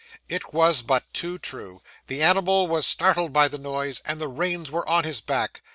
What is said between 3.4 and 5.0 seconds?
the noise, and the reins were